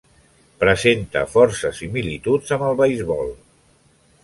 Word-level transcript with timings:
Presenta 0.63 1.21
força 1.33 1.71
similituds 1.81 2.57
amb 2.57 2.67
el 2.71 2.81
beisbol. 2.83 3.33